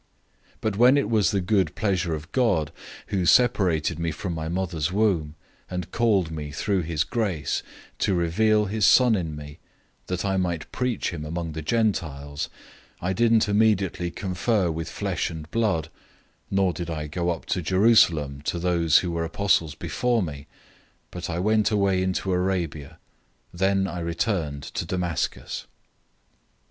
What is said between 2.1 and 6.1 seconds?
of God, who separated me from my mother's womb, and